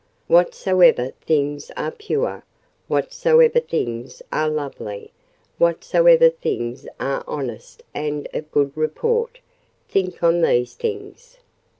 [0.25, 2.43] "Whatsoever things are pure,
[2.87, 5.11] whatsoever things are lovely,
[5.59, 9.37] whatsoever things are honest and of good report,
[9.87, 11.37] think on these things."